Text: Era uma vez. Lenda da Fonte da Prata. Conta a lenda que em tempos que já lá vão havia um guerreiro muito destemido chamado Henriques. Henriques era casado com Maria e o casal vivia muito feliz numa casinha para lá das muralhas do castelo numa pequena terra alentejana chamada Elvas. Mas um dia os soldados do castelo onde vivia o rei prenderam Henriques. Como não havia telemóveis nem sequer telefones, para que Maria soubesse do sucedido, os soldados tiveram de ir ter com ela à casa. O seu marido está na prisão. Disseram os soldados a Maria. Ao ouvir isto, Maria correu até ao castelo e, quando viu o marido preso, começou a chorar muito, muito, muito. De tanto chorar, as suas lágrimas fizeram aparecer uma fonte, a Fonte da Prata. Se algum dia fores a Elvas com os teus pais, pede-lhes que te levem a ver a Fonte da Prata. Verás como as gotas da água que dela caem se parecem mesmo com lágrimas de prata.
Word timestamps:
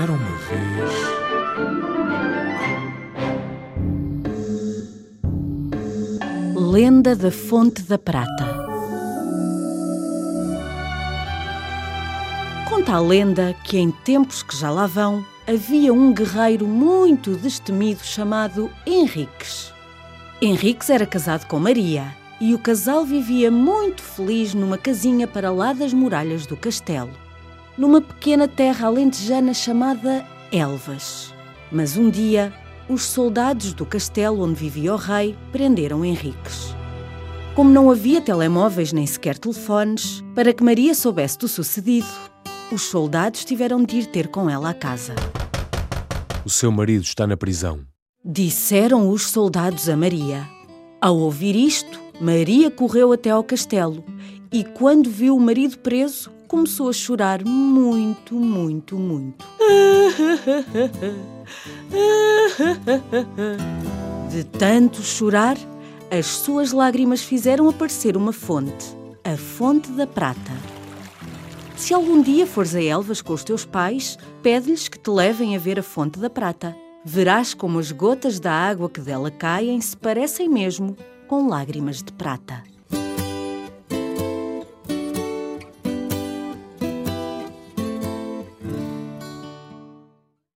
Era 0.00 0.12
uma 0.12 0.36
vez. 0.46 0.92
Lenda 6.54 7.16
da 7.16 7.32
Fonte 7.32 7.82
da 7.82 7.98
Prata. 7.98 8.46
Conta 12.68 12.92
a 12.92 13.00
lenda 13.00 13.52
que 13.64 13.76
em 13.76 13.90
tempos 13.90 14.44
que 14.44 14.56
já 14.56 14.70
lá 14.70 14.86
vão 14.86 15.26
havia 15.48 15.92
um 15.92 16.12
guerreiro 16.14 16.64
muito 16.64 17.34
destemido 17.34 18.04
chamado 18.04 18.70
Henriques. 18.86 19.72
Henriques 20.40 20.90
era 20.90 21.06
casado 21.06 21.46
com 21.48 21.58
Maria 21.58 22.14
e 22.40 22.54
o 22.54 22.58
casal 22.60 23.04
vivia 23.04 23.50
muito 23.50 24.00
feliz 24.00 24.54
numa 24.54 24.78
casinha 24.78 25.26
para 25.26 25.50
lá 25.50 25.72
das 25.72 25.92
muralhas 25.92 26.46
do 26.46 26.56
castelo 26.56 27.10
numa 27.78 28.00
pequena 28.00 28.48
terra 28.48 28.88
alentejana 28.88 29.54
chamada 29.54 30.26
Elvas. 30.50 31.32
Mas 31.70 31.96
um 31.96 32.10
dia 32.10 32.52
os 32.88 33.04
soldados 33.04 33.72
do 33.72 33.86
castelo 33.86 34.42
onde 34.42 34.54
vivia 34.54 34.92
o 34.92 34.96
rei 34.96 35.36
prenderam 35.52 36.04
Henriques. 36.04 36.74
Como 37.54 37.70
não 37.70 37.90
havia 37.90 38.20
telemóveis 38.20 38.92
nem 38.92 39.06
sequer 39.06 39.38
telefones, 39.38 40.22
para 40.34 40.52
que 40.52 40.64
Maria 40.64 40.94
soubesse 40.94 41.38
do 41.38 41.48
sucedido, 41.48 42.06
os 42.72 42.82
soldados 42.82 43.44
tiveram 43.44 43.84
de 43.84 43.98
ir 43.98 44.06
ter 44.06 44.28
com 44.28 44.48
ela 44.48 44.70
à 44.70 44.74
casa. 44.74 45.14
O 46.44 46.50
seu 46.50 46.72
marido 46.72 47.02
está 47.02 47.26
na 47.26 47.36
prisão. 47.36 47.80
Disseram 48.24 49.08
os 49.10 49.30
soldados 49.30 49.88
a 49.88 49.96
Maria. 49.96 50.48
Ao 51.00 51.16
ouvir 51.16 51.54
isto, 51.54 52.00
Maria 52.20 52.70
correu 52.70 53.12
até 53.12 53.30
ao 53.30 53.44
castelo 53.44 54.04
e, 54.52 54.64
quando 54.64 55.10
viu 55.10 55.36
o 55.36 55.40
marido 55.40 55.78
preso, 55.78 56.30
começou 56.48 56.88
a 56.88 56.92
chorar 56.92 57.44
muito, 57.44 58.34
muito, 58.34 58.96
muito. 58.96 59.46
De 64.30 64.44
tanto 64.44 65.02
chorar, 65.02 65.56
as 66.10 66.26
suas 66.26 66.72
lágrimas 66.72 67.22
fizeram 67.22 67.68
aparecer 67.68 68.16
uma 68.16 68.32
fonte, 68.32 68.96
a 69.22 69.36
Fonte 69.36 69.90
da 69.92 70.06
Prata. 70.06 70.52
Se 71.76 71.92
algum 71.94 72.22
dia 72.22 72.46
fores 72.46 72.74
a 72.74 72.82
Elvas 72.82 73.22
com 73.22 73.34
os 73.34 73.44
teus 73.44 73.64
pais, 73.64 74.18
pede-lhes 74.42 74.88
que 74.88 74.98
te 74.98 75.10
levem 75.10 75.54
a 75.54 75.58
ver 75.58 75.78
a 75.78 75.82
Fonte 75.82 76.18
da 76.18 76.30
Prata. 76.30 76.74
Verás 77.04 77.54
como 77.54 77.78
as 77.78 77.92
gotas 77.92 78.40
da 78.40 78.52
água 78.52 78.90
que 78.90 79.00
dela 79.00 79.30
caem 79.30 79.80
se 79.80 79.96
parecem 79.96 80.48
mesmo 80.48 80.96
com 81.28 81.46
lágrimas 81.46 82.02
de 82.02 82.12
prata. 82.12 82.64